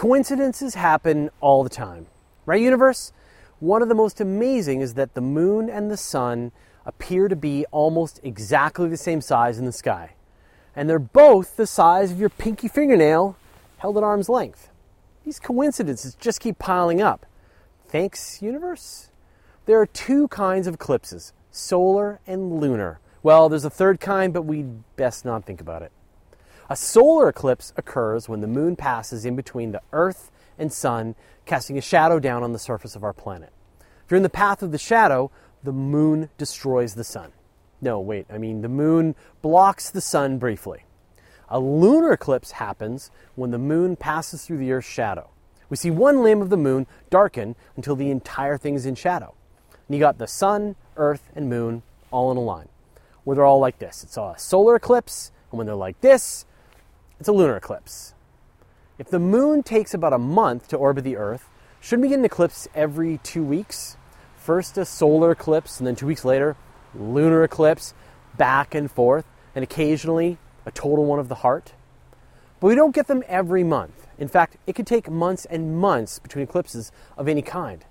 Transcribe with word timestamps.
Coincidences 0.00 0.76
happen 0.76 1.28
all 1.42 1.62
the 1.62 1.68
time, 1.68 2.06
right, 2.46 2.58
universe? 2.58 3.12
One 3.58 3.82
of 3.82 3.90
the 3.90 3.94
most 3.94 4.18
amazing 4.18 4.80
is 4.80 4.94
that 4.94 5.12
the 5.12 5.20
moon 5.20 5.68
and 5.68 5.90
the 5.90 5.98
sun 5.98 6.52
appear 6.86 7.28
to 7.28 7.36
be 7.36 7.66
almost 7.70 8.18
exactly 8.22 8.88
the 8.88 8.96
same 8.96 9.20
size 9.20 9.58
in 9.58 9.66
the 9.66 9.72
sky. 9.72 10.14
And 10.74 10.88
they're 10.88 10.98
both 10.98 11.56
the 11.56 11.66
size 11.66 12.10
of 12.10 12.18
your 12.18 12.30
pinky 12.30 12.66
fingernail 12.66 13.36
held 13.76 13.98
at 13.98 14.02
arm's 14.02 14.30
length. 14.30 14.70
These 15.26 15.38
coincidences 15.38 16.14
just 16.14 16.40
keep 16.40 16.58
piling 16.58 17.02
up. 17.02 17.26
Thanks, 17.86 18.40
universe? 18.40 19.10
There 19.66 19.78
are 19.78 19.86
two 19.86 20.28
kinds 20.28 20.66
of 20.66 20.76
eclipses 20.76 21.34
solar 21.50 22.20
and 22.26 22.58
lunar. 22.58 23.00
Well, 23.22 23.50
there's 23.50 23.66
a 23.66 23.68
third 23.68 24.00
kind, 24.00 24.32
but 24.32 24.46
we'd 24.46 24.96
best 24.96 25.26
not 25.26 25.44
think 25.44 25.60
about 25.60 25.82
it. 25.82 25.92
A 26.72 26.76
solar 26.76 27.28
eclipse 27.28 27.72
occurs 27.76 28.28
when 28.28 28.42
the 28.42 28.46
moon 28.46 28.76
passes 28.76 29.24
in 29.24 29.34
between 29.34 29.72
the 29.72 29.82
Earth 29.92 30.30
and 30.56 30.72
Sun, 30.72 31.16
casting 31.44 31.76
a 31.76 31.80
shadow 31.80 32.20
down 32.20 32.44
on 32.44 32.52
the 32.52 32.60
surface 32.60 32.94
of 32.94 33.02
our 33.02 33.12
planet. 33.12 33.52
If 34.04 34.10
you're 34.12 34.18
in 34.18 34.22
the 34.22 34.28
path 34.28 34.62
of 34.62 34.70
the 34.70 34.78
shadow, 34.78 35.32
the 35.64 35.72
moon 35.72 36.30
destroys 36.38 36.94
the 36.94 37.02
sun. 37.02 37.32
No, 37.80 37.98
wait, 37.98 38.26
I 38.32 38.38
mean, 38.38 38.62
the 38.62 38.68
moon 38.68 39.16
blocks 39.42 39.90
the 39.90 40.00
sun 40.00 40.38
briefly. 40.38 40.84
A 41.48 41.58
lunar 41.58 42.12
eclipse 42.12 42.52
happens 42.52 43.10
when 43.34 43.50
the 43.50 43.58
moon 43.58 43.96
passes 43.96 44.46
through 44.46 44.58
the 44.58 44.70
Earth's 44.70 44.86
shadow. 44.86 45.30
We 45.70 45.76
see 45.76 45.90
one 45.90 46.22
limb 46.22 46.40
of 46.40 46.50
the 46.50 46.56
moon 46.56 46.86
darken 47.10 47.56
until 47.74 47.96
the 47.96 48.12
entire 48.12 48.56
thing 48.56 48.76
is 48.76 48.86
in 48.86 48.94
shadow. 48.94 49.34
And 49.88 49.96
you 49.96 49.98
got 49.98 50.18
the 50.18 50.28
sun, 50.28 50.76
Earth, 50.96 51.32
and 51.34 51.50
moon 51.50 51.82
all 52.12 52.30
in 52.30 52.36
a 52.36 52.40
line, 52.40 52.68
where 53.24 53.34
they're 53.34 53.44
all 53.44 53.58
like 53.58 53.80
this. 53.80 54.04
It's 54.04 54.16
a 54.16 54.34
solar 54.38 54.76
eclipse, 54.76 55.32
and 55.50 55.58
when 55.58 55.66
they're 55.66 55.74
like 55.74 56.00
this, 56.00 56.46
it's 57.20 57.28
a 57.28 57.32
lunar 57.32 57.56
eclipse. 57.56 58.14
If 58.98 59.10
the 59.10 59.18
moon 59.18 59.62
takes 59.62 59.92
about 59.92 60.14
a 60.14 60.18
month 60.18 60.68
to 60.68 60.76
orbit 60.76 61.04
the 61.04 61.16
Earth, 61.16 61.50
shouldn't 61.78 62.02
we 62.02 62.08
get 62.08 62.18
an 62.18 62.24
eclipse 62.24 62.66
every 62.74 63.18
two 63.18 63.44
weeks? 63.44 63.98
First 64.38 64.78
a 64.78 64.86
solar 64.86 65.30
eclipse, 65.30 65.78
and 65.78 65.86
then 65.86 65.96
two 65.96 66.06
weeks 66.06 66.24
later, 66.24 66.56
lunar 66.94 67.44
eclipse, 67.44 67.92
back 68.38 68.74
and 68.74 68.90
forth, 68.90 69.26
and 69.54 69.62
occasionally 69.62 70.38
a 70.64 70.70
total 70.70 71.04
one 71.04 71.18
of 71.18 71.28
the 71.28 71.36
heart. 71.36 71.74
But 72.58 72.68
we 72.68 72.74
don't 72.74 72.94
get 72.94 73.06
them 73.06 73.22
every 73.28 73.64
month. 73.64 74.06
In 74.18 74.28
fact, 74.28 74.56
it 74.66 74.74
could 74.74 74.86
take 74.86 75.10
months 75.10 75.44
and 75.44 75.76
months 75.76 76.18
between 76.18 76.44
eclipses 76.44 76.90
of 77.18 77.28
any 77.28 77.42
kind. 77.42 77.84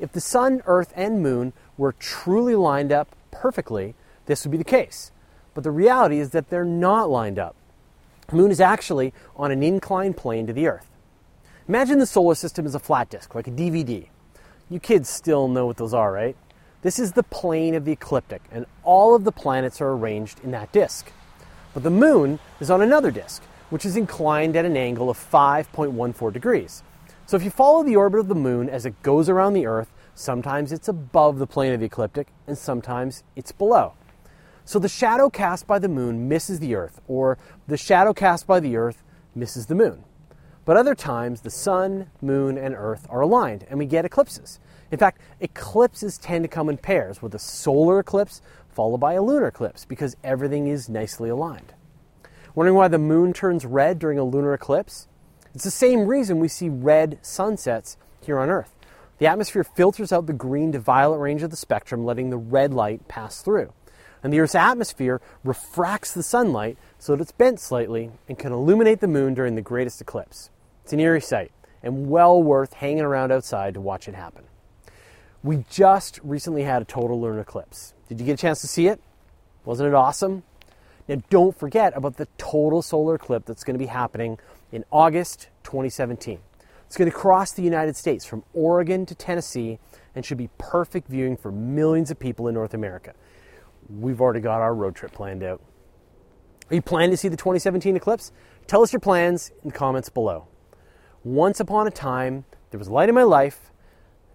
If 0.00 0.10
the 0.10 0.20
sun, 0.20 0.62
earth, 0.66 0.92
and 0.96 1.22
moon 1.22 1.52
were 1.76 1.92
truly 1.92 2.56
lined 2.56 2.90
up 2.90 3.14
perfectly, 3.30 3.94
this 4.26 4.44
would 4.44 4.50
be 4.50 4.58
the 4.58 4.64
case. 4.64 5.12
But 5.54 5.62
the 5.62 5.70
reality 5.70 6.18
is 6.18 6.30
that 6.30 6.50
they're 6.50 6.64
not 6.64 7.08
lined 7.08 7.38
up. 7.38 7.54
The 8.28 8.36
moon 8.36 8.50
is 8.50 8.60
actually 8.60 9.12
on 9.36 9.52
an 9.52 9.62
inclined 9.62 10.16
plane 10.16 10.46
to 10.48 10.52
the 10.52 10.66
Earth. 10.66 10.88
Imagine 11.68 11.98
the 11.98 12.06
solar 12.06 12.34
system 12.34 12.66
as 12.66 12.74
a 12.74 12.80
flat 12.80 13.08
disk, 13.08 13.34
like 13.34 13.46
a 13.46 13.52
DVD. 13.52 14.08
You 14.68 14.80
kids 14.80 15.08
still 15.08 15.46
know 15.46 15.66
what 15.66 15.76
those 15.76 15.94
are, 15.94 16.12
right? 16.12 16.36
This 16.82 16.98
is 16.98 17.12
the 17.12 17.22
plane 17.22 17.74
of 17.74 17.84
the 17.84 17.92
ecliptic, 17.92 18.42
and 18.50 18.66
all 18.82 19.14
of 19.14 19.24
the 19.24 19.32
planets 19.32 19.80
are 19.80 19.92
arranged 19.92 20.40
in 20.42 20.50
that 20.50 20.72
disk. 20.72 21.12
But 21.72 21.82
the 21.82 21.90
moon 21.90 22.38
is 22.60 22.70
on 22.70 22.82
another 22.82 23.10
disk, 23.10 23.42
which 23.70 23.84
is 23.84 23.96
inclined 23.96 24.56
at 24.56 24.64
an 24.64 24.76
angle 24.76 25.10
of 25.10 25.18
5.14 25.18 26.32
degrees. 26.32 26.82
So 27.26 27.36
if 27.36 27.44
you 27.44 27.50
follow 27.50 27.82
the 27.82 27.96
orbit 27.96 28.20
of 28.20 28.28
the 28.28 28.34
moon 28.34 28.68
as 28.68 28.86
it 28.86 29.02
goes 29.02 29.28
around 29.28 29.54
the 29.54 29.66
Earth, 29.66 29.90
sometimes 30.14 30.72
it's 30.72 30.88
above 30.88 31.38
the 31.38 31.46
plane 31.46 31.72
of 31.72 31.80
the 31.80 31.86
ecliptic, 31.86 32.28
and 32.46 32.56
sometimes 32.58 33.22
it's 33.34 33.52
below. 33.52 33.94
So 34.66 34.80
the 34.80 34.88
shadow 34.88 35.30
cast 35.30 35.68
by 35.68 35.78
the 35.78 35.88
moon 35.88 36.26
misses 36.26 36.58
the 36.58 36.74
Earth, 36.74 37.00
or 37.06 37.38
the 37.68 37.76
shadow 37.76 38.12
cast 38.12 38.48
by 38.48 38.58
the 38.58 38.76
Earth 38.76 39.04
misses 39.32 39.66
the 39.66 39.76
moon. 39.76 40.02
But 40.64 40.76
other 40.76 40.96
times, 40.96 41.42
the 41.42 41.50
sun, 41.50 42.10
moon, 42.20 42.58
and 42.58 42.74
Earth 42.76 43.06
are 43.08 43.20
aligned, 43.20 43.64
and 43.70 43.78
we 43.78 43.86
get 43.86 44.04
eclipses. 44.04 44.58
In 44.90 44.98
fact, 44.98 45.20
eclipses 45.38 46.18
tend 46.18 46.42
to 46.42 46.48
come 46.48 46.68
in 46.68 46.78
pairs, 46.78 47.22
with 47.22 47.32
a 47.32 47.38
solar 47.38 48.00
eclipse 48.00 48.42
followed 48.68 48.98
by 48.98 49.12
a 49.12 49.22
lunar 49.22 49.46
eclipse, 49.46 49.84
because 49.84 50.16
everything 50.24 50.66
is 50.66 50.88
nicely 50.88 51.28
aligned. 51.28 51.72
Wondering 52.56 52.76
why 52.76 52.88
the 52.88 52.98
moon 52.98 53.32
turns 53.32 53.64
red 53.64 54.00
during 54.00 54.18
a 54.18 54.24
lunar 54.24 54.52
eclipse? 54.52 55.06
It's 55.54 55.62
the 55.62 55.70
same 55.70 56.08
reason 56.08 56.40
we 56.40 56.48
see 56.48 56.68
red 56.68 57.20
sunsets 57.22 57.96
here 58.20 58.40
on 58.40 58.50
Earth. 58.50 58.74
The 59.18 59.28
atmosphere 59.28 59.62
filters 59.62 60.12
out 60.12 60.26
the 60.26 60.32
green 60.32 60.72
to 60.72 60.80
violet 60.80 61.18
range 61.18 61.44
of 61.44 61.50
the 61.50 61.56
spectrum, 61.56 62.04
letting 62.04 62.30
the 62.30 62.36
red 62.36 62.74
light 62.74 63.06
pass 63.06 63.42
through 63.42 63.72
and 64.22 64.32
the 64.32 64.40
Earth's 64.40 64.54
atmosphere 64.54 65.20
refracts 65.44 66.12
the 66.12 66.22
sunlight 66.22 66.78
so 66.98 67.14
that 67.14 67.22
it's 67.22 67.32
bent 67.32 67.60
slightly 67.60 68.10
and 68.28 68.38
can 68.38 68.52
illuminate 68.52 69.00
the 69.00 69.08
moon 69.08 69.34
during 69.34 69.54
the 69.54 69.62
greatest 69.62 70.00
eclipse. 70.00 70.50
It's 70.84 70.92
an 70.92 71.00
eerie 71.00 71.20
sight 71.20 71.52
and 71.82 72.08
well 72.08 72.42
worth 72.42 72.74
hanging 72.74 73.02
around 73.02 73.32
outside 73.32 73.74
to 73.74 73.80
watch 73.80 74.08
it 74.08 74.14
happen. 74.14 74.44
We 75.42 75.64
just 75.70 76.18
recently 76.24 76.62
had 76.62 76.82
a 76.82 76.84
total 76.84 77.20
lunar 77.20 77.40
eclipse. 77.40 77.94
Did 78.08 78.18
you 78.20 78.26
get 78.26 78.34
a 78.34 78.42
chance 78.42 78.60
to 78.62 78.66
see 78.66 78.88
it? 78.88 79.00
Wasn't 79.64 79.86
it 79.86 79.94
awesome? 79.94 80.42
Now, 81.08 81.22
don't 81.30 81.56
forget 81.56 81.92
about 81.96 82.16
the 82.16 82.26
total 82.36 82.82
solar 82.82 83.14
eclipse 83.14 83.46
that's 83.46 83.62
going 83.62 83.74
to 83.74 83.78
be 83.78 83.86
happening 83.86 84.38
in 84.72 84.84
August 84.90 85.48
2017. 85.62 86.40
It's 86.86 86.96
going 86.96 87.10
to 87.10 87.16
cross 87.16 87.52
the 87.52 87.62
United 87.62 87.96
States 87.96 88.24
from 88.24 88.44
Oregon 88.54 89.06
to 89.06 89.14
Tennessee 89.14 89.78
and 90.14 90.24
should 90.24 90.38
be 90.38 90.50
perfect 90.58 91.08
viewing 91.08 91.36
for 91.36 91.52
millions 91.52 92.10
of 92.10 92.18
people 92.18 92.48
in 92.48 92.54
North 92.54 92.74
America 92.74 93.14
we've 93.88 94.20
already 94.20 94.40
got 94.40 94.60
our 94.60 94.74
road 94.74 94.94
trip 94.94 95.12
planned 95.12 95.42
out. 95.42 95.62
Are 96.70 96.74
you 96.74 96.82
planning 96.82 97.10
to 97.10 97.16
see 97.16 97.28
the 97.28 97.36
2017 97.36 97.96
eclipse? 97.96 98.32
Tell 98.66 98.82
us 98.82 98.92
your 98.92 99.00
plans 99.00 99.52
in 99.62 99.70
the 99.70 99.76
comments 99.76 100.08
below. 100.08 100.48
Once 101.22 101.60
upon 101.60 101.86
a 101.86 101.90
time, 101.90 102.44
there 102.70 102.78
was 102.78 102.88
light 102.88 103.08
in 103.08 103.14
my 103.14 103.22
life. 103.22 103.70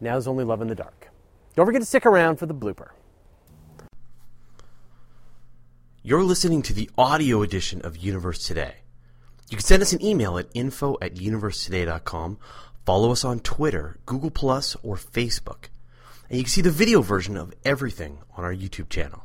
Now 0.00 0.12
there's 0.12 0.28
only 0.28 0.44
love 0.44 0.62
in 0.62 0.68
the 0.68 0.74
dark. 0.74 1.10
Don't 1.56 1.66
forget 1.66 1.82
to 1.82 1.86
stick 1.86 2.06
around 2.06 2.36
for 2.36 2.46
the 2.46 2.54
blooper. 2.54 2.90
You're 6.02 6.24
listening 6.24 6.62
to 6.62 6.72
the 6.72 6.88
audio 6.96 7.42
edition 7.42 7.82
of 7.82 7.96
Universe 7.96 8.46
Today. 8.46 8.76
You 9.50 9.56
can 9.56 9.66
send 9.66 9.82
us 9.82 9.92
an 9.92 10.02
email 10.02 10.38
at 10.38 10.48
info 10.54 10.96
at 11.02 11.16
universetoday.com, 11.16 12.38
follow 12.86 13.12
us 13.12 13.24
on 13.24 13.40
Twitter, 13.40 13.98
Google 14.06 14.30
or 14.30 14.96
Facebook, 14.96 15.68
and 16.28 16.38
you 16.38 16.44
can 16.44 16.50
see 16.50 16.62
the 16.62 16.70
video 16.70 17.02
version 17.02 17.36
of 17.36 17.52
everything 17.64 18.20
on 18.36 18.44
our 18.44 18.54
YouTube 18.54 18.88
channel. 18.88 19.24